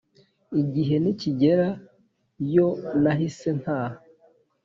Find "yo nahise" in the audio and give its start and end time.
2.55-3.49